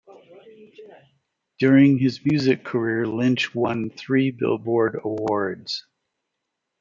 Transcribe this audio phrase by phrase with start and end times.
[1.59, 5.85] During his music career, Lynch won three Billboard awards.